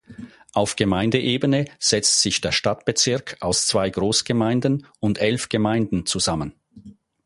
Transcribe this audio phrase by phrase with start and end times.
[0.53, 6.55] Auf Gemeindeebene setzt sich der Stadtbezirk aus zwei Großgemeinden und elf Gemeinden zusammen.